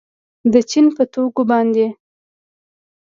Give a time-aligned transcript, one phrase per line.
[0.53, 1.85] د چین په توکو باندې